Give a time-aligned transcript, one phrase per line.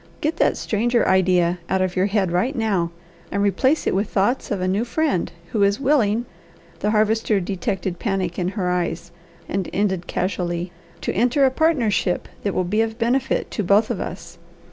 [0.19, 2.89] Get that stranger idea out of your head right now,
[3.31, 6.25] and replace it with thoughts of a new friend, who is willing"
[6.79, 9.11] the Harvester detected panic in her eyes
[9.47, 13.99] and ended casually "to enter a partnership that will be of benefit to both of
[13.99, 14.39] us.